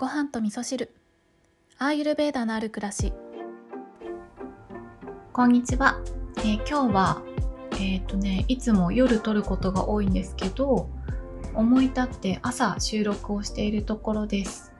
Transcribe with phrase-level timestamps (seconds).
[0.00, 0.94] ご飯と味噌汁。
[1.76, 3.12] アーユルベーダのある暮らし。
[5.30, 6.00] こんにちは、
[6.38, 7.22] えー今日は
[7.78, 10.88] えっ、とねいつも夜撮ることが多いんですけど
[11.52, 14.72] 思い立って朝収録をしているところです。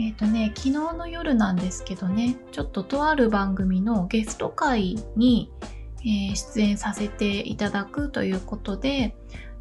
[0.00, 5.52] えっ、とね昨日の夜なんですけどねちょっととある番組のゲスト会に、
[6.00, 9.14] えー出演させていただくということで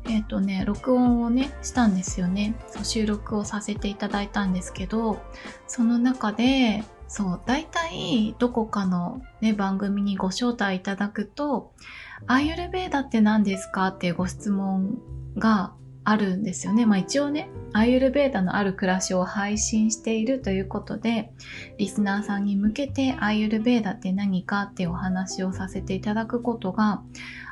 [0.06, 5.22] えっ、とね録音をねしたんですよねそう収録をさせていただいたんですけど
[5.68, 11.74] その中でそう大体どこかの、ね、番組にご招待いただくと
[12.26, 14.98] 「アーユルベーダって何ですか?」っていうご質問
[15.38, 16.86] があるんですよね。
[16.86, 21.32] まあ一応ね、アーユルベーダのある暮らしを配信しているということで、
[21.78, 27.04] リスナーさんに向けてアーユルベーダって何かってお話をさせていただくことが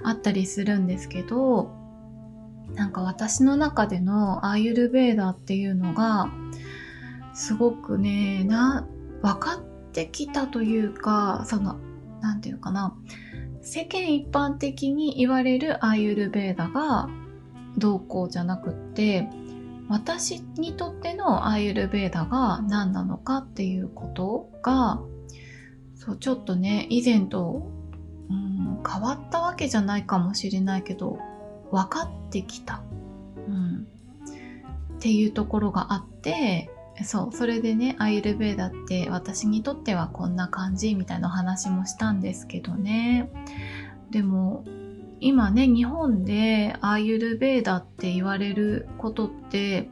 [0.03, 1.72] あったりするんですけど、
[2.79, 6.31] なんか私の中でのアーユルベーダっていうのが、
[7.33, 8.88] すごくね、な、
[9.21, 11.75] 分かってきたというか、その、
[12.21, 12.95] なんていうかな、
[13.61, 17.09] 世間一般的に言われるアーユルベーダが
[17.77, 19.27] どうこうじゃなくって、
[19.89, 25.02] 私にとってのアーユルベーダが何なのかっていうことが、
[25.95, 27.69] そう、ちょっとね、以前と、
[28.30, 31.19] うん、変わったわけじゃないかもしれないけど、
[31.72, 32.81] 分かってきた。
[33.48, 33.88] うん。
[34.95, 36.70] っていうところがあって、
[37.03, 43.30] そう、それでね、アイユルベーダって私にとってはこんな感じみたいなお話もしたんですけどね。
[44.11, 44.66] でも、
[45.22, 49.89] 今ね、日本でアーユルベーダって言われることって、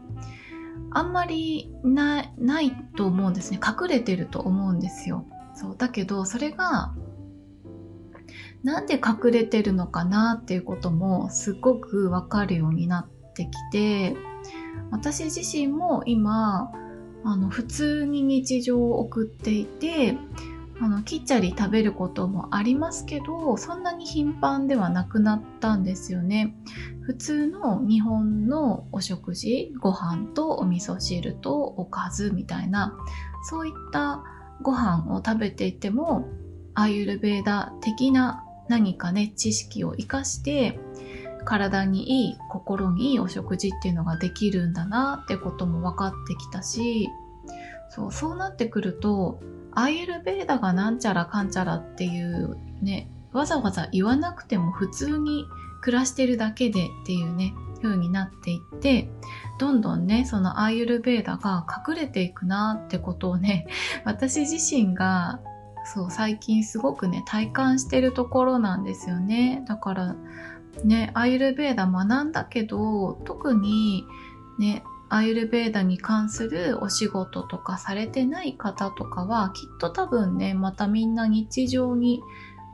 [0.91, 3.59] あんまりなないと思うんですね。
[3.63, 5.25] 隠れてると思うんですよ。
[5.53, 5.75] そう。
[5.77, 6.93] だけど、それが、
[8.67, 14.17] なんで隠れてるのかなっていうこともすごくわかるようになってきて、
[14.91, 16.69] 私自身も今、
[17.23, 20.17] あの、普通に日常を送っていて、
[20.81, 26.53] あの、きっちゃり食べることもありますけど、そんなに頻繁ではなくなったんですよね。
[27.03, 32.97] 普通の日本のお食事、ご飯とお味噌汁とおかずみたいな、
[33.43, 34.25] そういった
[34.61, 36.27] ご飯を食べていても、
[36.73, 40.79] アーユルベーダ的な何かね、知識を活かして、
[41.45, 47.09] 体にいい、心にいいお食事っていうのができるんだなってことも分かってきたし、
[47.89, 49.39] そう、そうなってくると、
[49.71, 55.45] アーユルベーダがなんちゃらかんちゃらっていうね、わざわざ言わなくても普通に
[55.81, 59.09] 暮らしてるだけでっていうね、風になっていって、
[59.59, 63.67] どんどんね、そのアーユルベーダが隠れていくなってことをね、
[64.05, 65.39] 私自身が
[65.93, 69.63] そう、最近すごくね、体感してるところなんですよね。
[69.67, 70.15] だから、
[70.83, 74.05] ね、アーユルベーダ学んだけど、特に
[74.59, 82.21] ね、アーユルベーダに関するお仕事とかされてない方とかは、きっと多分ね、またみんな日常に、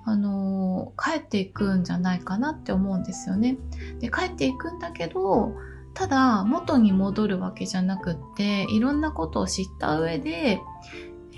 [0.05, 3.57] あのー帰っていくんじゃないかなって思うんですよね。
[3.99, 5.53] で、帰っていくんだけど、
[5.93, 10.59] ただ元に戻るわけじゃなくって、いろんなことを知った上で、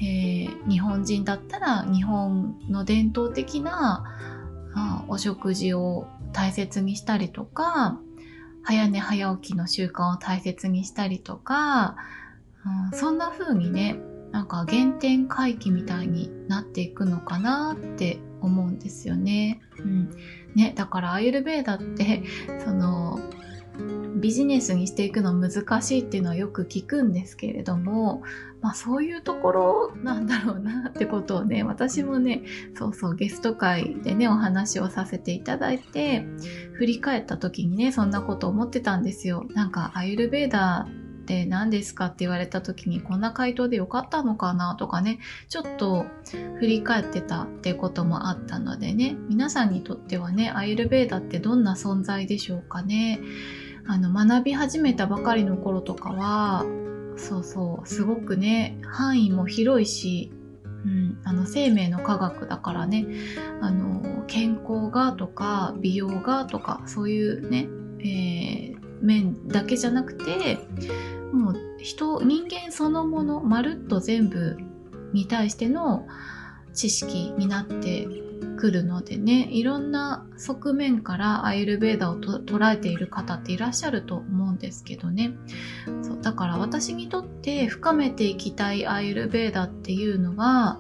[0.01, 4.03] えー日本人だったら日本の伝統的な
[4.73, 8.00] あお食事を大切にしたりとか
[8.63, 11.95] 早寝早起きの習慣を大切にしたりとか、
[12.66, 14.00] うんそんな風にね
[14.31, 19.62] なんか原点回帰みたいになっていくのかなって思うんですよね。
[19.77, 20.09] うん、
[20.56, 22.23] ねだからアーユルベーダって
[22.66, 23.19] その
[24.15, 28.23] ビジネスにしていくの難しいっていうのはよく聞くんですけれども、
[28.61, 32.43] まあそういうところなんだろうなってことをね、私もね、
[32.77, 36.25] そうそうゲスト会でね、お話をさせていただいて、
[36.73, 39.45] 振り返った時にね、そんなこと思ってたんですよ。
[39.53, 40.87] なんか、アユルベーダ
[41.25, 46.05] って何ですかって言われた時にこんな回答でよかったのかなとかね、ちょっと
[46.59, 53.19] 振り返ってたってこともあったのでね、皆さんにとってはね、アユルベーダってどんな存在でしょうかね。
[53.88, 56.66] あの、学び始めたばかりの頃とかは、
[57.18, 60.31] そうそう、すごくね、範囲も広いし、
[60.86, 63.06] うん、あの、生命の科学だからね、
[63.62, 67.68] あの、健康がとか、美容がとか、そういうね、
[68.00, 70.57] えー面だけじゃなくて、
[71.31, 74.57] もう人、人間そのもの、まるっと全部
[75.13, 76.07] に対しての
[76.74, 78.07] 知識になって
[78.57, 85.33] くるのでね、いろんな側面からアイルベーダを捉えている方っていらっしゃると思うんですけどね。
[86.01, 90.80] そうだから私にとって深めていきたいアイルベーダっていうのは、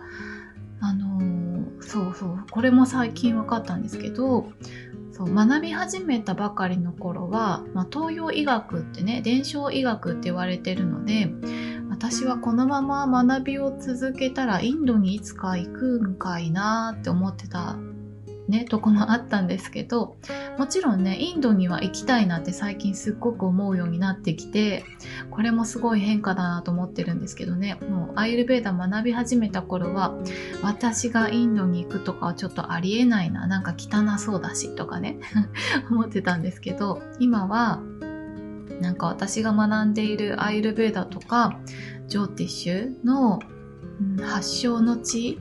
[0.79, 1.45] あのー
[1.81, 4.51] そうそう、これも最近分かったんですけど、
[5.11, 11.31] そう学び始めたばかりの頃は、まあ、東洋医学ってね伝承医学って言われてるので
[11.95, 17.77] 私はこのまま学びを続けたらインドにいつか行くんかいなって思ってた
[18.49, 20.17] ね、 とこもあったんですけど、
[20.59, 24.83] もちろんね、インドには行きたいなって最近すっごく思うようになってきて、
[25.31, 30.13] これもすごい変化だなと思ってるんですけどね、もうアイルベーダ学び始めた頃は、
[30.61, 35.17] 私がインドに行くとかはちょっとありえないな、なんか汚そうだしとかね、
[35.89, 37.81] 思ってたんですけど、今は、
[38.81, 41.59] なんか私が学んでいるアイルベーダとか、
[42.07, 43.39] ジョーティッシュの、
[44.21, 45.39] 発祥の地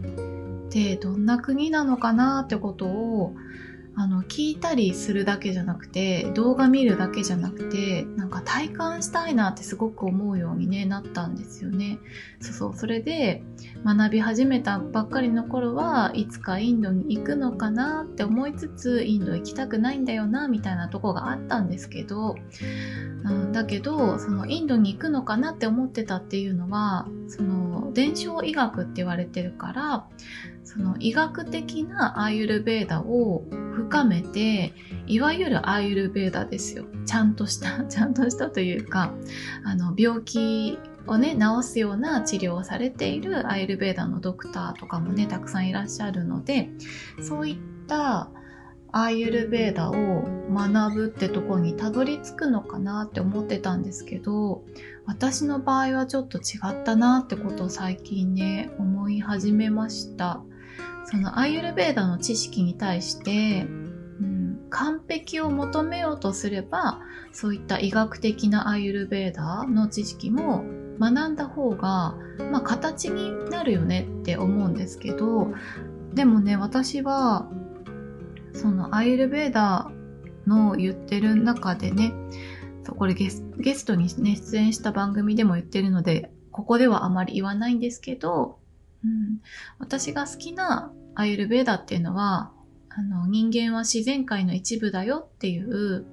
[0.69, 3.35] ってどんな国なのかなってことを
[3.97, 11.99] あの聞いたりするだけじゃなくて動画見るだけじゃなくてなんか体感したいなってすごく思うように、ね、なったんですよね。
[12.41, 13.43] そうそうそれで
[13.85, 22.37] 学び始めたばっかりの頃はいつかインドに行くのかなって思いつつインド行きたくないんだよなみたいなとこがあったんですけど、
[23.25, 30.07] うん、だけどそのインドに行くのかなって思ってたっていうのはその伝承医学って言われてるから
[30.65, 33.45] その医学的なアーユルベーダを
[33.75, 34.73] 深めて
[35.07, 36.85] いわゆるアーユルベーダですよ。
[37.05, 39.13] ちゃんとした ちゃんとしたというか
[39.65, 46.71] あの病気をね治すような治療をされているアーユルベーダのドクターとかもねたくさんいらっしゃるので
[47.21, 47.57] そういっ
[47.87, 48.31] た
[48.97, 54.65] アーユルベーダを学ぶってとこにたどり着くのかなって思ってたんですけど
[55.05, 60.43] 私の場合はちょっと違ったなってことを最近ね思い始めました。
[61.05, 63.67] そのアイユルベーダの知識に対して、
[64.21, 67.01] うん、完璧を求めようとすれば
[67.33, 70.65] そういった医学的なアイユルベーダの知識も
[70.99, 72.17] 学んだ方が、
[72.51, 75.53] まあ、形になるよねって思うんですけど
[76.15, 77.49] でもね私は
[78.53, 79.91] そのアイユルベーダ
[80.47, 82.13] の言ってる中でね
[82.85, 88.59] そうこれゲスゲストに、ね、出演した番組でも言ってるのでここではあまり言わないんですけど
[89.05, 89.41] うん、
[89.79, 92.53] 私が好きなアイルベーダっていうのは
[92.89, 96.07] あの人間は自然界の一部だよっていう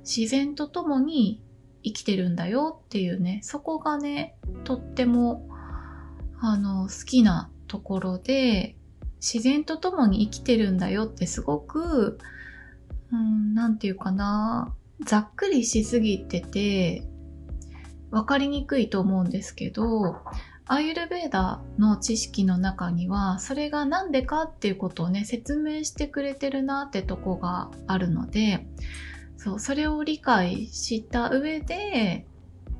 [0.00, 1.42] 自然と共に
[1.82, 5.48] 生きてるんだよっていうねそこがねとっても
[6.40, 8.76] あの好きなところで
[9.20, 12.18] 自然と共に生きてるんだよってすごく
[13.10, 14.74] 何、うん、て言うかな
[15.04, 17.02] ざっくりしすぎてて
[18.10, 20.16] 分かりにくいと思うんですけど
[20.70, 28.68] アーユルベーダの知識の中にはそれが何でかっていうことをね説明してくれてるなってとこがあるので
[29.36, 32.24] そうそれを理解した上で、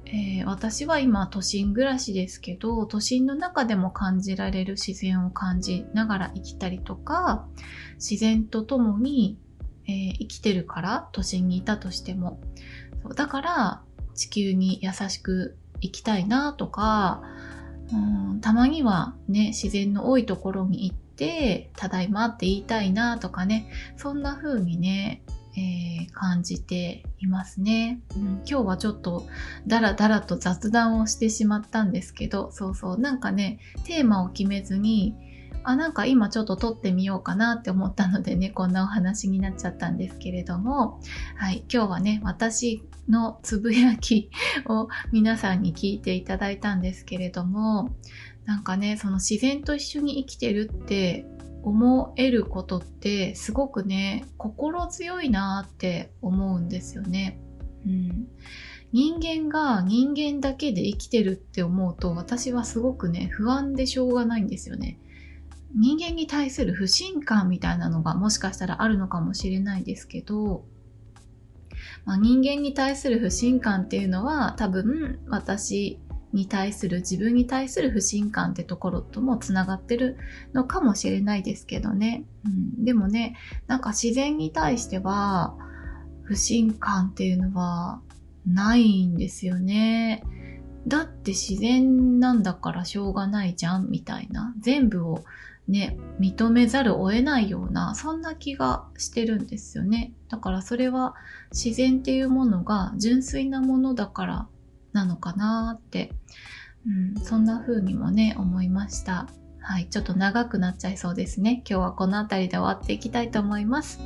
[0.07, 7.49] えー、私は今都心暮らしですけど都心の中でも感じられる自然を感じながら生きたりとか
[7.97, 9.37] 自然と共に、
[9.89, 12.41] えー、生きてるから都心にいたとしても。
[13.03, 13.83] そうだから
[14.15, 17.23] 地球に優しく生きたいなとか
[17.93, 25.23] うんたまにはね自然の多いところに行ってただいまって言いたいなとかねそんな風にね、
[25.57, 29.27] えー、感じていますね、うん、今日はちょっと
[29.67, 35.15] ダラダラと雑談をしてしまったんですけどそうそうなんかねテーマを決めずに
[35.63, 41.01] あなんか今ちょっと撮ってみようかなって思ったのでね こんなお話になっちゃったんですけれども
[41.37, 44.31] はい今日はね私のつぶやき
[44.67, 47.95] を 皆さんに聞いていただいたんですけれども
[48.47, 51.27] なんかねその自然と一緒に生きてるって
[51.63, 57.39] 思えることってすごくね心強いなって思うんですよね。
[57.87, 58.29] うん、
[58.93, 64.99] 人間が人間だけで生きてるって思うと私はすごくね不安でしょうがないんですよね。
[65.75, 70.65] 人間に対する不信感みたいなのがもしかしたらあるのかもしれないですけど、
[72.05, 75.99] まあ、人間に対する不信感っていうのは多分私
[76.33, 80.17] に対する自分に対する不信感ってところともつながってる
[80.53, 83.37] のかもしれないですけどね、うん、でもね
[83.67, 85.57] なんか自然に対しては
[86.23, 88.01] 不信感っていうのは
[88.47, 90.25] ないんですよね。
[90.87, 94.55] だって自然なんだからしょうがないじゃんみたいな。
[94.61, 95.25] 全部を
[95.71, 100.13] ね、認めざるを得ないような、そんな気がしてるんですよね。
[100.29, 101.15] だからそれは
[101.53, 104.49] 自然っていうものが純粋なものだから
[104.93, 106.13] なのかなって、
[106.87, 109.29] うん、そんな風にもね、思いました。
[109.63, 111.63] はい、ちょっと長くなっちゃいそうですね。
[111.69, 114.01] 今日はこの辺りで終わっていきたいと思います。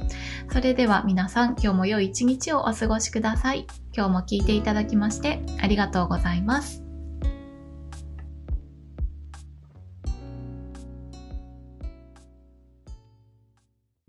[0.53, 3.67] それでは皆さん、今日も良い一日をお過ごしください。
[3.97, 6.84] 今日も聞いていただきましてありがとうございます。